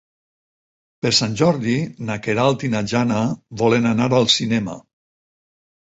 [1.05, 1.75] Per Sant Jordi
[2.09, 3.23] na Queralt i na Jana
[3.65, 4.85] volen anar al cinema.